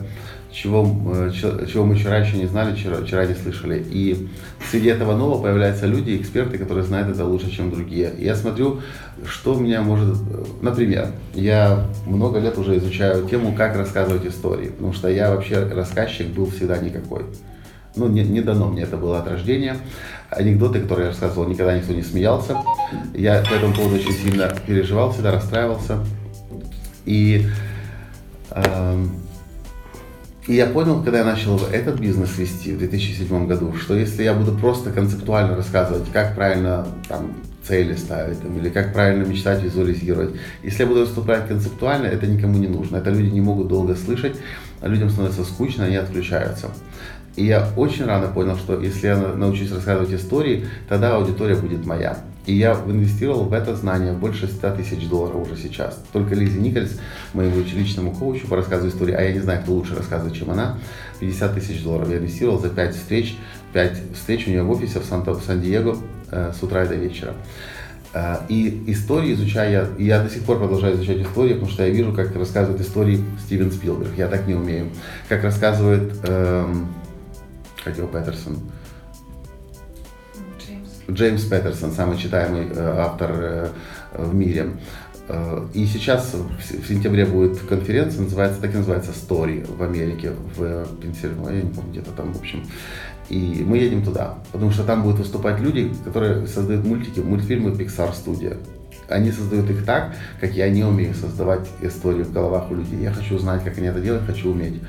чего, 0.51 0.87
э, 1.13 1.31
чего 1.31 1.85
мы 1.85 1.95
вчера 1.95 2.17
еще 2.17 2.37
не 2.37 2.45
знали, 2.47 2.75
вчера, 2.75 2.97
вчера 2.97 3.25
не 3.25 3.35
слышали. 3.35 3.83
И 3.89 4.29
среди 4.71 4.89
этого 4.89 5.15
нового 5.15 5.43
появляются 5.43 5.85
люди, 5.85 6.17
эксперты, 6.17 6.57
которые 6.57 6.83
знают 6.83 7.09
это 7.09 7.25
лучше, 7.25 7.51
чем 7.51 7.69
другие. 7.69 8.11
И 8.17 8.25
я 8.25 8.35
смотрю, 8.35 8.81
что 9.25 9.55
у 9.55 9.59
меня 9.59 9.81
может... 9.81 10.15
э, 10.15 10.43
Например, 10.61 11.09
я 11.33 11.85
много 12.05 12.39
лет 12.39 12.57
уже 12.57 12.77
изучаю 12.77 13.27
тему, 13.27 13.53
как 13.55 13.75
рассказывать 13.75 14.25
истории, 14.25 14.69
потому 14.69 14.93
что 14.93 15.09
я 15.09 15.29
вообще 15.29 15.59
рассказчик 15.59 16.27
был 16.27 16.49
всегда 16.49 16.77
никакой. 16.77 17.23
Ну, 17.95 18.07
не, 18.07 18.23
не 18.23 18.41
дано 18.41 18.67
мне 18.67 18.83
это 18.83 18.95
было 18.95 19.19
от 19.19 19.27
рождения. 19.27 19.77
Анекдоты, 20.29 20.81
которые 20.81 21.05
я 21.05 21.11
рассказывал, 21.11 21.47
никогда 21.47 21.77
никто 21.77 21.93
не 21.93 22.03
смеялся. 22.03 22.57
Я 23.13 23.43
по 23.43 23.53
этому 23.53 23.73
поводу 23.73 23.95
очень 23.95 24.11
сильно 24.11 24.53
переживал, 24.65 25.11
всегда 25.13 25.31
расстраивался. 25.31 25.99
И, 27.05 27.47
эм, 28.51 29.11
и 30.47 30.55
я 30.55 30.67
понял, 30.67 31.01
когда 31.01 31.19
я 31.19 31.23
начал 31.23 31.57
этот 31.71 31.99
бизнес 31.99 32.37
вести 32.37 32.73
в 32.73 32.79
2007 32.79 33.47
году, 33.47 33.73
что 33.73 33.95
если 33.95 34.23
я 34.23 34.33
буду 34.33 34.57
просто 34.57 34.91
концептуально 34.91 35.55
рассказывать, 35.55 36.11
как 36.11 36.35
правильно 36.35 36.85
там, 37.07 37.33
цели 37.65 37.95
ставить, 37.95 38.41
там, 38.41 38.57
или 38.57 38.69
как 38.69 38.93
правильно 38.93 39.23
мечтать, 39.23 39.63
визуализировать, 39.63 40.35
если 40.63 40.83
я 40.83 40.87
буду 40.87 41.01
выступать 41.01 41.47
концептуально, 41.47 42.07
это 42.07 42.27
никому 42.27 42.57
не 42.57 42.67
нужно. 42.67 42.97
Это 42.97 43.09
люди 43.09 43.29
не 43.29 43.41
могут 43.41 43.69
долго 43.69 43.95
слышать, 43.95 44.35
людям 44.81 45.09
становится 45.09 45.43
скучно, 45.43 45.85
они 45.85 45.95
отключаются. 45.95 46.71
И 47.37 47.45
я 47.45 47.69
очень 47.77 48.05
рано 48.05 48.27
понял, 48.27 48.57
что 48.57 48.79
если 48.81 49.07
я 49.07 49.15
на- 49.17 49.35
научусь 49.35 49.71
рассказывать 49.71 50.11
истории, 50.11 50.65
тогда 50.89 51.15
аудитория 51.15 51.55
будет 51.55 51.85
моя. 51.85 52.17
И 52.47 52.55
я 52.55 52.73
инвестировал 52.87 53.43
в 53.43 53.53
это 53.53 53.75
знание 53.75 54.13
больше 54.13 54.47
100 54.47 54.71
тысяч 54.75 55.07
долларов 55.07 55.35
уже 55.47 55.55
сейчас. 55.61 56.01
Только 56.13 56.33
Лизе 56.33 56.59
Никольс, 56.59 56.97
моему 57.33 57.57
личному 57.75 58.11
коучу 58.11 58.47
по 58.47 58.55
рассказу 58.55 58.87
истории, 58.87 59.13
а 59.13 59.21
я 59.21 59.33
не 59.33 59.39
знаю, 59.39 59.61
кто 59.61 59.73
лучше 59.73 59.95
рассказывает, 59.95 60.33
чем 60.35 60.49
она, 60.51 60.77
50 61.19 61.53
тысяч 61.53 61.83
долларов 61.83 62.09
я 62.09 62.17
инвестировал 62.17 62.57
за 62.59 62.69
5 62.69 62.95
встреч. 62.95 63.37
5 63.73 64.01
встреч 64.15 64.47
у 64.47 64.49
нее 64.49 64.63
в 64.63 64.71
офисе 64.71 64.99
в, 64.99 65.05
Санта- 65.05 65.33
в 65.33 65.43
Сан-Диего 65.43 65.97
э, 66.31 66.53
с 66.57 66.63
утра 66.63 66.85
и 66.85 66.87
до 66.87 66.95
вечера. 66.95 67.33
Э, 68.13 68.37
И 68.47 68.83
истории 68.87 69.33
изучаю 69.33 69.89
я, 69.99 70.17
я 70.17 70.23
до 70.23 70.29
сих 70.29 70.43
пор 70.43 70.57
продолжаю 70.57 70.95
изучать 70.95 71.17
истории, 71.21 71.53
потому 71.53 71.69
что 71.71 71.83
я 71.85 71.89
вижу, 71.89 72.13
как 72.13 72.33
рассказывает 72.35 72.81
истории 72.81 73.19
Стивен 73.45 73.71
Спилберг. 73.71 74.11
Я 74.17 74.27
так 74.27 74.47
не 74.47 74.55
умею. 74.55 74.87
Как 75.27 75.43
рассказывает 75.43 76.13
эм, 76.23 76.87
его 77.85 78.07
Петерсон, 78.07 78.57
Джеймс. 80.59 80.89
Джеймс 81.09 81.43
Петерсон, 81.43 81.91
самый 81.91 82.17
читаемый 82.17 82.67
э, 82.69 82.95
автор 82.99 83.31
э, 83.33 83.69
в 84.13 84.33
мире. 84.33 84.71
Э, 85.27 85.65
И 85.73 85.85
сейчас 85.85 86.33
в 86.33 86.87
сентябре 86.87 87.25
будет 87.25 87.59
конференция, 87.59 88.23
называется, 88.23 88.61
так 88.61 88.73
и 88.73 88.77
называется 88.77 89.11
Story 89.11 89.65
в 89.75 89.81
Америке, 89.83 90.31
в 90.55 90.85
Пенсильвании, 91.01 91.59
я 91.59 91.63
не 91.63 91.73
помню, 91.73 91.91
где-то 91.91 92.11
там, 92.11 92.33
в 92.33 92.39
общем. 92.39 92.65
И 93.29 93.63
мы 93.65 93.77
едем 93.77 94.03
туда, 94.03 94.37
потому 94.51 94.71
что 94.71 94.83
там 94.83 95.03
будут 95.03 95.19
выступать 95.19 95.59
люди, 95.59 95.91
которые 96.05 96.47
создают 96.47 96.85
мультики, 96.85 97.19
мультфильмы 97.19 97.71
Pixar 97.71 98.13
Studio. 98.13 98.57
Они 99.09 99.31
создают 99.31 99.69
их 99.69 99.85
так, 99.85 100.15
как 100.41 100.51
я 100.53 100.69
не 100.69 100.83
умею 100.83 101.13
создавать 101.13 101.67
истории 101.81 102.23
в 102.23 102.33
головах 102.33 102.69
у 102.71 102.75
людей. 102.75 102.99
Я 103.01 103.11
хочу 103.11 103.37
знать, 103.37 103.63
как 103.63 103.77
они 103.77 103.87
это 103.87 104.01
делают, 104.01 104.25
хочу 104.25 104.51
уметь. 104.51 104.81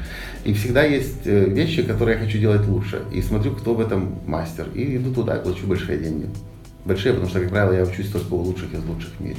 И 0.45 0.53
всегда 0.53 0.83
есть 0.83 1.27
э, 1.27 1.45
вещи, 1.45 1.83
которые 1.83 2.19
я 2.19 2.25
хочу 2.25 2.39
делать 2.39 2.67
лучше. 2.67 3.03
И 3.13 3.23
смотрю, 3.23 3.53
кто 3.53 3.75
в 3.75 3.81
этом 3.81 4.19
мастер. 4.27 4.67
И 4.75 4.97
иду 4.97 5.15
туда 5.15 5.37
и 5.37 5.43
плачу 5.43 5.67
большие 5.67 5.99
деньги. 5.99 6.29
Большие, 6.85 7.13
потому 7.13 7.31
что, 7.31 7.41
как 7.41 7.51
правило, 7.51 7.73
я 7.73 7.83
учусь 7.85 8.11
только 8.11 8.33
у 8.35 8.39
лучших 8.39 8.73
из 8.75 8.85
лучших 8.85 9.11
в 9.19 9.21
мире. 9.21 9.37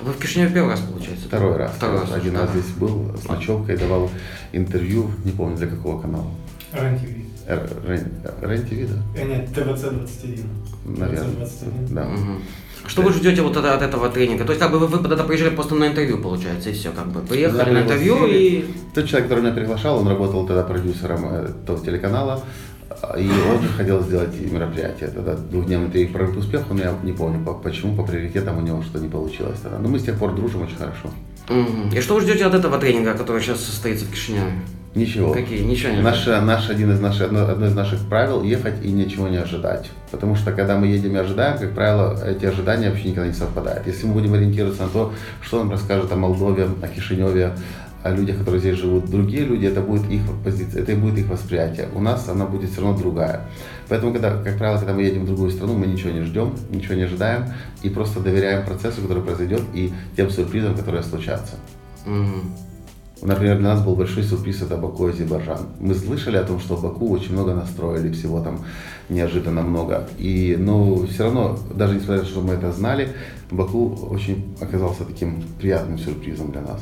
Вы 0.00 0.12
в 0.12 0.18
Кишиневе 0.18 0.54
первый 0.54 0.70
раз, 0.70 0.80
получается? 0.80 1.26
Второй 1.26 1.56
раз. 1.56 1.72
Второй 1.76 2.00
раз. 2.00 2.12
Один 2.12 2.32
да. 2.32 2.42
раз 2.42 2.50
здесь 2.50 2.74
был 2.76 3.12
с 3.22 3.28
ночевкой, 3.28 3.76
давал 3.76 4.10
интервью, 4.52 5.10
не 5.24 5.32
помню 5.32 5.56
для 5.56 5.66
какого 5.66 6.00
канала. 6.00 6.30
РЕН-ТВ. 6.72 7.19
Рен- 7.86 8.12
Рен-ТВ, 8.42 8.90
да? 8.92 9.20
Э, 9.20 9.24
Нет, 9.26 9.48
ТВЦ-21. 9.54 10.44
Наверное. 10.84 11.30
ТВЦ-21. 11.46 11.92
Да. 11.94 12.08
Что 12.86 13.02
вы 13.02 13.12
ждете 13.12 13.42
вот 13.42 13.56
от, 13.56 13.82
этого 13.82 14.08
тренинга? 14.08 14.44
То 14.44 14.52
есть 14.52 14.60
как 14.60 14.72
бы 14.72 14.78
вы, 14.78 14.86
вы 14.86 14.98
тогда 15.06 15.22
приезжали 15.24 15.54
просто 15.54 15.74
на 15.74 15.88
интервью, 15.88 16.18
получается, 16.18 16.70
и 16.70 16.72
все, 16.72 16.90
как 16.92 17.08
бы. 17.08 17.20
Приехали 17.20 17.58
Да, 17.58 17.70
на 17.70 17.82
интервью 17.82 18.26
и... 18.26 18.64
Тот 18.94 19.06
человек, 19.06 19.28
который 19.28 19.42
меня 19.44 19.52
приглашал, 19.52 19.98
он 19.98 20.08
работал 20.08 20.46
тогда 20.46 20.62
продюсером 20.62 21.26
э, 21.30 21.48
того 21.66 21.84
телеканала, 21.84 22.42
и 23.18 23.28
он 23.28 23.66
хотел 23.76 24.02
сделать 24.02 24.34
мероприятие. 24.40 25.10
Тогда 25.10 25.34
двухдневный 25.34 25.90
тренинг 25.90 26.12
проект 26.12 26.36
успех, 26.36 26.62
но 26.70 26.78
я 26.78 26.94
не 27.02 27.12
помню, 27.12 27.44
по- 27.44 27.54
почему, 27.54 27.94
по 27.96 28.02
приоритетам 28.02 28.58
у 28.58 28.62
него 28.62 28.82
что 28.82 28.98
не 28.98 29.08
получилось 29.08 29.58
тогда. 29.62 29.78
Но 29.78 29.88
мы 29.88 29.98
с 29.98 30.02
тех 30.04 30.18
пор 30.18 30.34
дружим 30.34 30.62
очень 30.62 30.76
хорошо. 30.76 31.10
Мгм. 31.48 31.90
И 31.94 32.00
что 32.00 32.14
вы 32.14 32.20
ждете 32.22 32.46
от 32.46 32.54
этого 32.54 32.78
тренинга, 32.78 33.12
который 33.14 33.42
сейчас 33.42 33.60
состоится 33.60 34.04
в 34.06 34.10
Кишиневе? 34.10 34.52
Ничего. 34.94 35.32
Какие? 35.32 35.62
Ничего 35.62 35.92
не 35.92 36.02
Наш, 36.02 36.26
наш, 36.26 36.68
один 36.68 36.92
из 36.92 37.00
наших, 37.00 37.26
одно, 37.26 37.46
одно 37.46 37.66
из 37.66 37.74
наших 37.74 38.00
правил– 38.08 38.42
ехать 38.44 38.84
и 38.84 38.90
ничего 38.90 39.28
не 39.28 39.36
ожидать. 39.36 39.88
Потому 40.10 40.34
что, 40.34 40.50
когда 40.52 40.76
мы 40.76 40.88
едем 40.88 41.14
и 41.14 41.18
ожидаем, 41.18 41.58
как 41.58 41.72
правило, 41.74 42.18
эти 42.26 42.44
ожидания 42.46 42.90
вообще 42.90 43.10
никогда 43.10 43.28
не 43.28 43.34
совпадают. 43.34 43.86
Если 43.86 44.06
мы 44.06 44.14
будем 44.14 44.34
ориентироваться 44.34 44.82
на 44.82 44.88
то, 44.88 45.12
что 45.42 45.58
нам 45.58 45.70
расскажут 45.70 46.10
о 46.10 46.16
Молдове, 46.16 46.68
о 46.82 46.88
Кишиневе, 46.88 47.52
о 48.02 48.10
людях, 48.10 48.38
которые 48.38 48.60
здесь 48.60 48.78
живут, 48.78 49.10
другие 49.10 49.44
люди, 49.44 49.66
это 49.66 49.80
будет 49.80 50.10
их 50.10 50.22
позиция, 50.42 50.82
это 50.82 50.96
будет 50.96 51.18
их 51.18 51.28
восприятие. 51.28 51.88
У 51.94 52.00
нас 52.00 52.28
она 52.28 52.46
будет 52.46 52.70
все 52.70 52.80
равно 52.80 52.98
другая. 52.98 53.42
Поэтому, 53.88 54.12
когда, 54.12 54.42
как 54.42 54.58
правило, 54.58 54.78
когда 54.78 54.94
мы 54.94 55.02
едем 55.02 55.22
в 55.22 55.26
другую 55.26 55.50
страну, 55.50 55.74
мы 55.74 55.86
ничего 55.86 56.10
не 56.10 56.22
ждем, 56.22 56.54
ничего 56.70 56.94
не 56.94 57.02
ожидаем 57.02 57.52
и 57.82 57.90
просто 57.90 58.18
доверяем 58.20 58.64
процессу, 58.64 59.02
который 59.02 59.22
произойдет, 59.22 59.62
и 59.72 59.92
тем 60.16 60.30
сюрпризам, 60.30 60.74
которые 60.74 61.02
случатся. 61.04 61.56
Мгм. 62.06 62.69
Например, 63.22 63.58
для 63.58 63.74
нас 63.74 63.82
был 63.82 63.96
большой 63.96 64.22
сюрприз 64.22 64.62
это 64.62 64.76
Баку 64.76 65.08
и 65.08 65.10
Азербайджан. 65.10 65.66
Мы 65.78 65.94
слышали 65.94 66.36
о 66.36 66.42
том, 66.42 66.58
что 66.58 66.76
в 66.76 66.82
Баку 66.82 67.10
очень 67.10 67.32
много 67.34 67.54
настроили, 67.54 68.12
всего 68.12 68.40
там 68.40 68.64
неожиданно 69.10 69.62
много. 69.62 70.08
И, 70.18 70.56
но 70.58 71.04
все 71.06 71.24
равно, 71.24 71.58
даже 71.74 71.94
несмотря 71.94 72.18
на 72.18 72.22
то, 72.22 72.28
что 72.28 72.40
мы 72.40 72.54
это 72.54 72.72
знали, 72.72 73.10
Баку 73.50 74.08
очень 74.10 74.54
оказался 74.60 75.04
таким 75.04 75.42
приятным 75.60 75.98
сюрпризом 75.98 76.50
для 76.50 76.62
нас. 76.62 76.80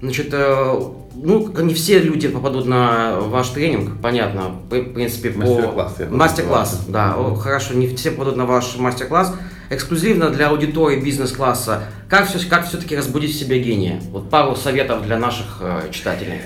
Значит, 0.00 0.28
э, 0.32 0.74
ну, 1.14 1.48
не 1.62 1.72
все 1.72 1.98
люди 1.98 2.28
попадут 2.28 2.66
на 2.66 3.18
ваш 3.20 3.48
тренинг, 3.48 4.02
понятно, 4.02 4.56
в 4.68 4.68
принципе, 4.68 5.30
по... 5.30 5.38
Мастер-класс, 5.38 5.94
Мастер-класс, 6.10 6.84
да, 6.88 7.14
о, 7.16 7.34
хорошо, 7.34 7.72
не 7.72 7.86
все 7.88 8.10
попадут 8.10 8.36
на 8.36 8.44
ваш 8.44 8.76
мастер-класс. 8.76 9.34
Эксклюзивно 9.70 10.30
для 10.30 10.48
аудитории 10.48 11.00
бизнес-класса, 11.00 11.84
как, 12.08 12.28
все, 12.28 12.38
как 12.48 12.66
все-таки 12.66 12.96
разбудить 12.96 13.34
в 13.34 13.38
себе 13.38 13.60
гения? 13.60 14.00
Вот 14.10 14.28
пару 14.30 14.54
советов 14.56 15.04
для 15.04 15.18
наших 15.18 15.58
э, 15.60 15.88
читателей. 15.90 16.40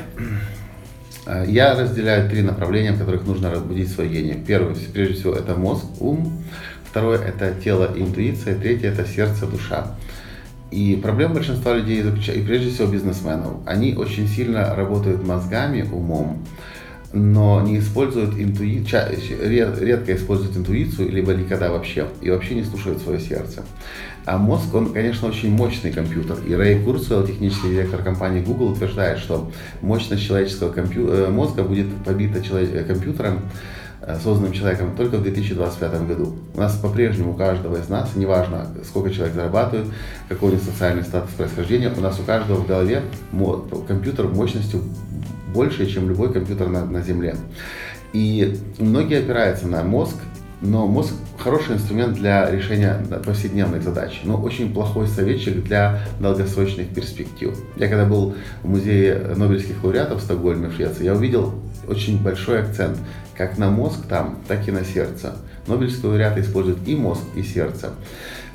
Э, 1.26 1.44
Я 1.46 1.75
разделяю 1.75 2.30
три 2.30 2.42
направления, 2.42 2.92
в 2.92 2.98
которых 2.98 3.26
нужно 3.26 3.50
разбудить 3.50 3.90
свой 3.90 4.08
гений. 4.08 4.42
Первое, 4.46 4.76
прежде 4.92 5.14
всего, 5.14 5.34
это 5.34 5.54
мозг, 5.56 5.84
ум. 6.00 6.42
Второе, 6.88 7.18
это 7.18 7.52
тело 7.62 7.90
интуиция. 7.96 8.54
Третье, 8.54 8.90
это 8.92 9.04
сердце, 9.06 9.46
душа. 9.46 9.96
И 10.70 10.98
проблема 11.02 11.34
большинства 11.34 11.75
людей, 11.75 12.00
и 12.02 12.40
прежде 12.42 12.70
всего 12.70 12.87
бизнесменов, 12.88 13.54
они 13.66 13.94
очень 13.94 14.28
сильно 14.28 14.75
работают 14.75 15.26
мозгами, 15.26 15.82
умом, 15.90 16.44
но 17.12 17.62
не 17.62 17.78
используют 17.78 18.38
интуицию, 18.38 19.18
редко 19.80 20.14
используют 20.14 20.56
интуицию, 20.56 21.10
либо 21.10 21.32
никогда 21.34 21.70
вообще, 21.70 22.06
и 22.20 22.30
вообще 22.30 22.54
не 22.54 22.64
слушают 22.64 23.00
свое 23.00 23.18
сердце. 23.18 23.64
А 24.26 24.36
мозг, 24.36 24.74
он, 24.74 24.92
конечно, 24.92 25.28
очень 25.28 25.50
мощный 25.50 25.90
компьютер. 25.90 26.36
И 26.46 26.54
Рэй 26.54 26.84
Курцвелл, 26.84 27.26
технический 27.26 27.70
директор 27.70 28.02
компании 28.02 28.42
Google, 28.42 28.72
утверждает, 28.72 29.18
что 29.20 29.50
мощность 29.80 30.26
человеческого 30.26 30.70
компью- 30.70 31.08
э, 31.08 31.30
мозга 31.30 31.62
будет 31.62 31.86
побита 32.04 32.42
человек- 32.42 32.74
э, 32.74 32.84
компьютером, 32.84 33.40
э, 34.02 34.18
созданным 34.22 34.52
человеком 34.52 34.94
только 34.94 35.16
в 35.16 35.22
2025 35.22 36.06
году. 36.06 36.36
У 36.54 36.60
нас 36.60 36.76
по-прежнему 36.76 37.32
у 37.32 37.34
каждого 37.34 37.78
из 37.78 37.88
нас, 37.88 38.10
неважно, 38.16 38.66
сколько 38.86 39.10
человек 39.10 39.34
зарабатывает, 39.34 39.86
какой 40.28 40.50
у 40.50 40.52
него 40.52 40.62
социальный 40.62 41.04
статус 41.04 41.30
происхождения, 41.30 41.90
у 41.96 42.00
нас 42.02 42.20
у 42.20 42.22
каждого 42.22 42.58
в 42.58 42.66
голове 42.66 43.02
компьютер 43.86 44.28
мощностью 44.28 44.82
больше, 45.52 45.90
чем 45.90 46.08
любой 46.08 46.32
компьютер 46.32 46.68
на, 46.68 46.84
на 46.84 47.02
Земле. 47.02 47.36
И 48.12 48.58
многие 48.78 49.18
опираются 49.18 49.66
на 49.66 49.82
мозг, 49.82 50.16
но 50.60 50.86
мозг 50.86 51.12
хороший 51.38 51.76
инструмент 51.76 52.14
для 52.14 52.50
решения 52.50 53.00
повседневных 53.24 53.82
задач, 53.82 54.20
но 54.24 54.40
очень 54.40 54.72
плохой 54.72 55.06
советчик 55.06 55.62
для 55.62 56.00
долгосрочных 56.20 56.88
перспектив. 56.88 57.56
Я 57.76 57.88
когда 57.88 58.04
был 58.04 58.34
в 58.62 58.68
музее 58.68 59.34
Нобелевских 59.36 59.82
лауреатов 59.84 60.20
в 60.20 60.24
Стокгольме, 60.24 60.68
в 60.68 60.74
Швеции, 60.74 61.04
я 61.04 61.14
увидел 61.14 61.54
очень 61.86 62.20
большой 62.22 62.60
акцент 62.62 62.98
как 63.36 63.56
на 63.56 63.70
мозг 63.70 64.06
там, 64.08 64.38
так 64.48 64.66
и 64.66 64.72
на 64.72 64.84
сердце. 64.84 65.36
Нобелевские 65.68 66.08
лауреаты 66.08 66.40
используют 66.40 66.80
и 66.86 66.96
мозг, 66.96 67.22
и 67.36 67.42
сердце. 67.42 67.92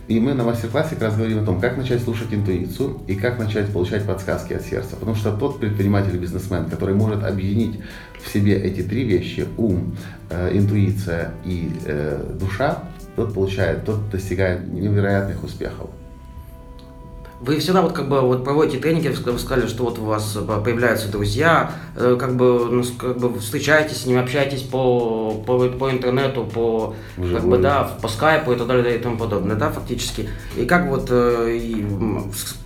И 0.07 0.19
мы 0.19 0.33
на 0.33 0.43
мастер-классе 0.43 0.95
как 0.95 1.03
раз 1.03 1.15
говорим 1.15 1.39
о 1.39 1.45
том, 1.45 1.61
как 1.61 1.77
начать 1.77 2.01
слушать 2.01 2.33
интуицию 2.33 2.99
и 3.07 3.15
как 3.15 3.39
начать 3.39 3.71
получать 3.71 4.05
подсказки 4.05 4.53
от 4.53 4.63
сердца. 4.63 4.95
Потому 4.97 5.15
что 5.15 5.31
тот 5.31 5.59
предприниматель, 5.59 6.17
бизнесмен, 6.17 6.65
который 6.65 6.93
может 6.93 7.23
объединить 7.23 7.79
в 8.21 8.27
себе 8.31 8.57
эти 8.57 8.81
три 8.81 9.05
вещи, 9.05 9.47
ум, 9.57 9.95
э, 10.29 10.57
интуиция 10.57 11.31
и 11.45 11.71
э, 11.85 12.35
душа, 12.37 12.83
тот 13.15 13.33
получает, 13.33 13.85
тот 13.85 14.09
достигает 14.09 14.67
невероятных 14.67 15.43
успехов. 15.43 15.89
Вы 17.45 17.59
всегда 17.59 17.81
вот 17.81 17.91
как 17.91 18.07
бы 18.07 18.21
вот 18.21 18.45
проводите 18.45 18.77
тренинги, 18.77 19.09
вы 19.09 19.37
сказали, 19.37 19.67
что 19.67 19.83
вот 19.83 19.99
у 19.99 20.05
вас 20.05 20.37
э, 20.37 20.61
появляются 20.63 21.11
друзья, 21.11 21.71
э, 21.97 22.15
как 22.17 22.37
бы, 22.37 22.69
ну, 22.71 22.83
как 22.97 23.17
бы 23.17 23.37
встречаетесь 23.37 23.97
с 23.97 24.05
ними, 24.05 24.21
общаетесь 24.21 24.61
по, 24.61 25.43
по, 25.45 25.67
по 25.67 25.91
интернету, 25.91 26.45
по, 26.45 26.95
как 27.17 27.43
бы, 27.43 27.57
да, 27.57 27.83
по 28.01 28.07
скайпу 28.07 28.53
и 28.53 28.55
так 28.55 28.67
далее 28.67 28.95
и 28.95 28.99
тому 28.99 29.17
подобное, 29.17 29.57
да, 29.57 29.69
фактически. 29.69 30.29
И 30.55 30.63
как 30.63 30.87
вот, 30.87 31.07
э, 31.09 31.57
и, 31.59 31.85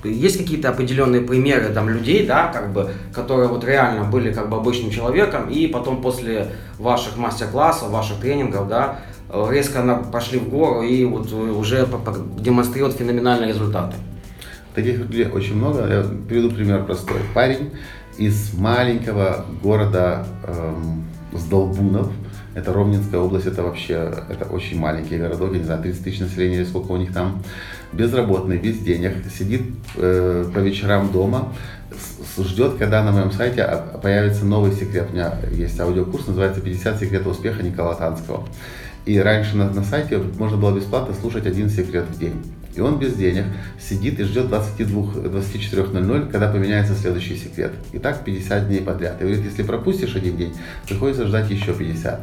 есть 0.03 0.37
какие-то 0.37 0.69
определенные 0.69 1.21
примеры 1.21 1.73
там 1.73 1.89
людей, 1.89 2.27
да, 2.27 2.51
как 2.53 2.71
бы, 2.71 2.91
которые 3.11 3.47
вот 3.47 3.63
реально 3.63 4.03
были 4.03 4.31
как 4.31 4.47
бы 4.47 4.57
обычным 4.57 4.91
человеком, 4.91 5.49
и 5.49 5.65
потом 5.65 6.03
после 6.03 6.51
ваших 6.77 7.17
мастер-классов, 7.17 7.89
ваших 7.89 8.19
тренингов, 8.19 8.67
да, 8.67 8.99
резко 9.49 9.81
пошли 10.11 10.37
в 10.37 10.49
гору 10.49 10.83
и 10.83 11.03
вот 11.03 11.33
уже 11.33 11.87
демонстрируют 12.37 12.95
феноменальные 12.95 13.49
результаты. 13.49 13.95
Таких 14.77 14.99
людей 14.99 15.25
очень 15.25 15.55
много. 15.55 15.87
Я 15.87 16.03
приведу 16.29 16.51
пример 16.51 16.85
простой. 16.85 17.17
Парень 17.33 17.71
из 18.19 18.53
маленького 18.53 19.43
города 19.63 20.27
эм, 20.45 21.03
Сдолбунов. 21.33 22.11
Это 22.53 22.73
Ровненская 22.73 23.19
область, 23.19 23.47
это 23.47 23.63
вообще 23.63 24.13
это 24.29 24.45
очень 24.45 24.79
маленький 24.79 25.17
городок, 25.17 25.53
я 25.53 25.57
не 25.59 25.65
знаю, 25.65 25.81
30 25.81 26.03
тысяч 26.03 26.19
населения 26.19 26.57
или 26.57 26.63
сколько 26.63 26.91
у 26.91 26.97
них 26.97 27.11
там. 27.11 27.41
Безработный, 27.91 28.59
без 28.59 28.77
денег, 28.77 29.13
сидит 29.35 29.63
э, 29.95 30.45
по 30.53 30.59
вечерам 30.59 31.11
дома, 31.11 31.53
с- 32.35 32.43
ждет, 32.43 32.75
когда 32.77 33.03
на 33.03 33.11
моем 33.11 33.31
сайте 33.31 33.63
а- 33.63 33.97
появится 33.97 34.45
новый 34.45 34.73
секрет. 34.73 35.07
У 35.09 35.13
меня 35.13 35.33
есть 35.51 35.79
аудиокурс, 35.79 36.27
называется 36.27 36.61
«50 36.61 36.99
секретов 36.99 37.31
успеха 37.31 37.63
Никола 37.63 37.95
Танского». 37.95 38.47
И 39.07 39.17
раньше 39.19 39.57
на, 39.57 39.71
на 39.71 39.83
сайте 39.83 40.19
можно 40.37 40.57
было 40.57 40.75
бесплатно 40.75 41.15
слушать 41.19 41.47
один 41.47 41.67
секрет 41.67 42.05
в 42.11 42.19
день. 42.19 42.43
И 42.77 42.79
он 42.79 42.99
без 42.99 43.15
денег 43.15 43.45
сидит 43.79 44.19
и 44.19 44.23
ждет 44.23 44.49
22 44.49 45.01
24.00, 45.23 46.31
когда 46.31 46.47
поменяется 46.51 46.93
следующий 46.93 47.35
секрет. 47.35 47.71
И 47.91 47.97
так 47.97 48.23
50 48.23 48.67
дней 48.67 48.81
подряд. 48.81 49.19
И 49.19 49.23
говорит, 49.23 49.43
если 49.43 49.63
пропустишь 49.63 50.15
один 50.15 50.37
день, 50.37 50.53
приходится 50.87 51.25
ждать 51.25 51.49
еще 51.49 51.73
50. 51.73 52.19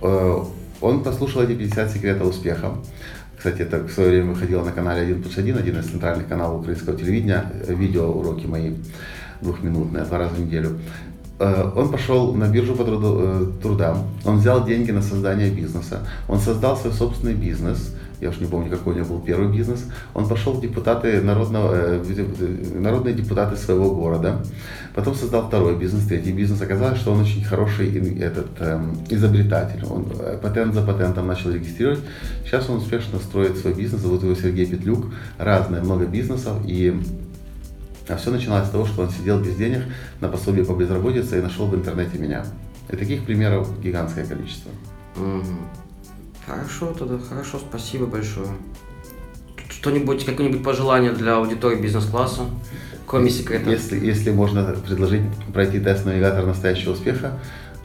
Э, 0.00 0.38
Он 0.80 1.02
послушал 1.02 1.42
эти 1.42 1.54
50 1.54 1.90
секретов 1.90 2.28
успеха. 2.28 2.72
Кстати, 3.36 3.60
это 3.62 3.80
в 3.86 3.90
свое 3.90 4.08
время 4.10 4.32
выходило 4.32 4.64
на 4.64 4.72
канале 4.72 5.02
1 5.02 5.22
плюс 5.22 5.36
1, 5.36 5.58
один 5.58 5.78
из 5.78 5.86
центральных 5.86 6.28
каналов 6.28 6.60
украинского 6.60 6.96
телевидения, 6.96 7.44
э, 7.68 7.74
видеоуроки 7.74 8.46
мои 8.46 8.72
двухминутные, 9.42 10.04
два 10.04 10.18
раза 10.18 10.34
в 10.34 10.40
неделю. 10.40 10.78
Э, 11.38 11.70
Он 11.76 11.90
пошел 11.90 12.32
на 12.34 12.48
биржу 12.48 12.74
по 12.74 12.84
труду- 12.84 13.52
труда, 13.62 13.98
он 14.24 14.38
взял 14.38 14.64
деньги 14.64 14.92
на 14.92 15.02
создание 15.02 15.50
бизнеса, 15.50 16.00
он 16.26 16.40
создал 16.40 16.76
свой 16.76 16.92
собственный 16.94 17.34
бизнес, 17.34 17.94
я 18.20 18.30
уж 18.30 18.38
не 18.38 18.46
помню, 18.46 18.70
какой 18.70 18.94
у 18.94 18.96
него 18.96 19.14
был 19.14 19.20
первый 19.20 19.48
бизнес, 19.48 19.84
он 20.14 20.28
пошел 20.28 20.52
в 20.54 20.60
депутаты 20.60 21.20
народного, 21.20 21.72
э, 21.74 22.78
народные 22.78 23.14
депутаты 23.14 23.56
своего 23.56 23.94
города, 23.94 24.44
потом 24.94 25.14
создал 25.14 25.46
второй 25.46 25.76
бизнес, 25.76 26.06
третий 26.06 26.32
бизнес. 26.32 26.60
Оказалось, 26.60 26.98
что 26.98 27.12
он 27.12 27.20
очень 27.20 27.44
хороший 27.44 27.88
этот, 28.20 28.48
эм, 28.60 28.98
изобретатель, 29.08 29.84
он 29.84 30.06
э, 30.18 30.38
патент 30.42 30.74
за 30.74 30.82
патентом 30.82 31.26
начал 31.26 31.52
регистрировать. 31.52 32.00
Сейчас 32.44 32.68
он 32.68 32.78
успешно 32.78 33.18
строит 33.18 33.56
свой 33.56 33.74
бизнес, 33.74 34.02
зовут 34.02 34.22
его 34.22 34.34
Сергей 34.34 34.66
Петлюк, 34.66 35.06
разные, 35.38 35.82
много 35.82 36.06
бизнесов, 36.06 36.56
и 36.66 37.00
а 38.08 38.16
все 38.16 38.30
начиналось 38.30 38.68
с 38.68 38.70
того, 38.70 38.86
что 38.86 39.02
он 39.02 39.10
сидел 39.10 39.38
без 39.38 39.54
денег 39.56 39.82
на 40.20 40.28
пособие 40.28 40.64
по 40.64 40.72
безработице 40.72 41.38
и 41.38 41.42
нашел 41.42 41.66
в 41.66 41.74
интернете 41.74 42.18
меня. 42.18 42.44
И 42.90 42.96
таких 42.96 43.24
примеров 43.24 43.80
гигантское 43.82 44.24
количество. 44.24 44.70
Мгм. 45.16 45.58
Хорошо, 46.48 46.94
тогда 46.98 47.18
хорошо, 47.18 47.58
спасибо 47.58 48.06
большое. 48.06 48.48
Что-нибудь, 49.70 50.24
какое-нибудь 50.24 50.62
пожелание 50.64 51.12
для 51.12 51.36
аудитории 51.36 51.80
бизнес-класса, 51.80 52.42
кроме 53.06 53.30
секрета? 53.30 53.70
Если, 53.70 54.04
если 54.04 54.30
можно 54.30 54.64
предложить 54.64 55.22
пройти 55.52 55.78
тест 55.78 56.04
навигатор 56.06 56.46
настоящего 56.46 56.92
успеха, 56.92 57.38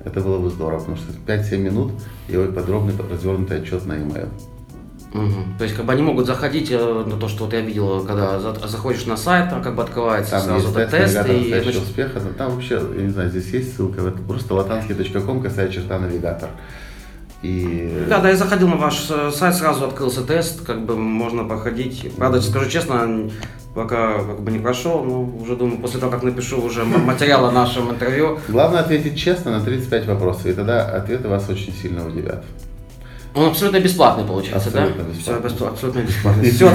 Это 0.06 0.20
было 0.20 0.38
бы 0.38 0.50
здорово, 0.50 0.80
потому 0.80 0.98
что 0.98 1.14
5-7 1.26 1.58
минут 1.60 1.94
и 2.28 2.36
подробный 2.36 2.94
развернутый 3.10 3.62
отчет 3.62 3.86
на 3.86 3.94
e-mail. 3.94 4.28
Мгм. 5.14 5.58
То 5.58 5.64
есть 5.64 5.78
как 5.78 5.86
бы 5.86 5.94
они 5.94 6.02
могут 6.02 6.26
заходить 6.26 6.72
э, 6.72 7.04
на 7.08 7.16
то, 7.18 7.30
что 7.30 7.46
вот 7.46 7.54
я 7.54 7.62
видел, 7.62 8.04
когда 8.06 8.38
за- 8.40 8.68
заходишь 8.68 9.06
на 9.06 9.16
сайт, 9.16 9.50
там 9.50 9.62
как 9.64 9.76
бы 9.78 9.84
открывается 9.84 10.32
Там 10.32 10.42
сразу 10.42 10.66
есть 10.68 10.76
этот 10.78 10.92
тест, 10.92 11.14
тест, 11.14 11.30
и 11.30 11.50
значит, 11.62 11.82
успеха. 11.84 12.20
но 12.20 12.34
Там 12.34 12.52
вообще, 12.52 12.82
я 12.98 13.04
не 13.04 13.12
знаю, 13.12 13.30
здесь 13.30 13.48
есть 13.54 13.78
ссылка, 13.78 14.02
вот 14.02 14.16
просто 14.28 14.56
латанский.ком, 14.56 15.42
касая 15.42 15.70
черта 15.70 15.98
навигатор. 16.00 16.50
И 17.44 18.06
Да, 18.10 18.20
да, 18.20 18.30
я 18.30 18.36
заходил 18.38 18.70
на 18.70 18.78
ваш 18.78 19.06
э, 19.10 19.30
сайт, 19.36 19.56
сразу 19.56 19.86
открылся 19.86 20.22
тест, 20.22 20.66
как 20.66 20.86
бы 20.86 20.96
можно 20.96 21.44
проходить. 21.44 22.10
Правда, 22.18 22.42
скажу 22.42 22.70
честно, 22.70 23.30
пока 23.76 24.14
как 24.14 24.40
бы 24.42 24.50
не 24.52 24.60
прошел, 24.60 25.04
но 25.04 25.24
уже 25.24 25.56
думаю, 25.58 25.80
после 25.80 26.00
того, 26.00 26.12
как 26.12 26.24
напишу 26.24 26.62
уже 26.62 26.86
материал 26.86 27.46
о 27.46 27.52
нашем 27.52 27.90
интервью, 27.92 28.40
главное 28.48 28.80
ответить 28.80 29.18
честно 29.20 29.52
на 29.52 29.62
35 29.62 30.06
вопросов, 30.08 30.46
и 30.46 30.54
тогда 30.54 30.86
ответы 30.86 31.28
вас 31.28 31.50
очень 31.50 31.74
сильно 31.74 32.08
удивят. 32.08 32.46
он 33.36 33.48
абсолютно 33.50 33.80
бесплатный 33.82 34.24
получается, 34.26 34.70
Абсолютно 34.70 35.04
да? 35.04 35.10
бесплатный. 35.12 35.50
Все, 35.50 35.68
абсолютно 35.68 36.00
бесплатный. 36.00 36.52
Все. 36.52 36.72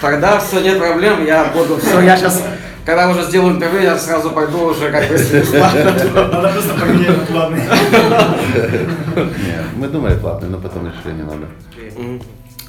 Тогда 0.00 0.38
все, 0.38 0.60
нет 0.60 0.78
проблем, 0.78 1.24
я 1.24 1.44
буду, 1.54 1.78
все, 1.78 2.00
я 2.00 2.16
сейчас, 2.16 2.42
когда 2.84 3.08
уже 3.08 3.22
сделаю 3.22 3.54
интервью, 3.54 3.82
я 3.82 3.98
сразу 3.98 4.30
пойду 4.30 4.66
уже 4.66 4.90
как 4.90 5.08
бы. 5.08 5.14
Надо 6.32 6.48
просто 6.52 6.74
поменять 6.74 7.18
на 7.18 7.26
платный. 7.26 7.62
Мы 9.76 9.88
думали 9.88 10.16
платный, 10.16 10.48
но 10.48 10.58
потом 10.58 10.86
решили 10.86 11.14
не 11.14 11.22
надо. 11.22 11.46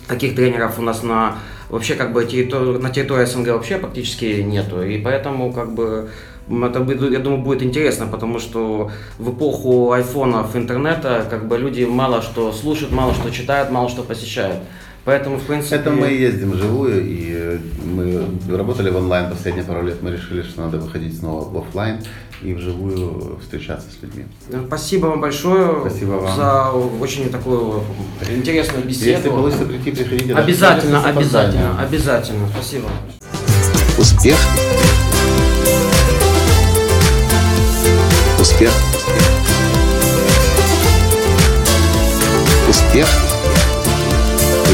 Таких 0.07 0.35
тренеров 0.35 0.79
у 0.79 0.81
нас 0.81 1.03
на 1.03 1.37
вообще 1.69 1.95
как 1.95 2.13
бы 2.13 2.23
территор- 2.25 2.79
на 2.79 2.89
территории 2.89 3.25
СНГ 3.25 3.47
вообще 3.47 3.77
практически 3.77 4.41
нету. 4.41 4.83
И 4.83 4.99
поэтому 5.01 5.51
как 5.51 5.73
бы 5.73 6.09
это, 6.47 6.79
будет, 6.79 7.11
я 7.11 7.19
думаю, 7.19 7.41
будет 7.41 7.63
интересно, 7.63 8.05
потому 8.05 8.39
что 8.39 8.91
в 9.17 9.31
эпоху 9.33 9.91
айфонов, 9.91 10.55
интернета, 10.55 11.25
как 11.29 11.47
бы 11.47 11.57
люди 11.57 11.83
мало 11.83 12.21
что 12.21 12.53
слушают, 12.53 12.91
мало 12.91 13.13
что 13.15 13.31
читают, 13.31 13.71
мало 13.71 13.89
что 13.89 14.03
посещают. 14.03 14.57
Поэтому, 15.05 15.37
в 15.37 15.43
принципе... 15.43 15.75
Это 15.75 15.91
мы 15.91 16.11
и 16.11 16.19
ездим 16.19 16.51
вживую, 16.51 17.05
и 17.05 17.31
э, 17.31 17.57
мы 17.85 18.25
работали 18.57 18.89
в 18.89 18.95
онлайн 18.95 19.29
последние 19.29 19.63
пару 19.63 19.85
лет, 19.85 20.01
мы 20.01 20.09
решили, 20.09 20.41
что 20.41 20.61
надо 20.61 20.77
выходить 20.79 21.19
снова 21.19 21.47
в 21.47 21.57
офлайн 21.59 21.99
и 22.41 22.55
вживую 22.55 23.37
встречаться 23.39 23.87
с 23.91 24.01
людьми. 24.01 24.25
Спасибо 24.67 25.07
вам 25.07 25.21
большое 25.21 25.81
Спасибо 25.81 26.13
вам. 26.13 26.35
за 26.35 26.71
очень 26.71 27.29
такую 27.29 27.83
интересную 28.27 28.83
беседу. 28.83 29.11
Если 29.11 29.29
получится 29.29 29.65
прийти, 29.65 29.91
приходите. 29.91 30.33
Обязательно, 30.33 31.03
обязательно, 31.05 31.79
обязательно. 31.79 32.47
Спасибо. 32.49 32.89
Успех. 33.99 34.37
Успех. 38.39 38.71
Успех. 42.67 43.24